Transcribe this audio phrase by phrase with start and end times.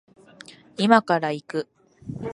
[0.79, 1.69] 今から行く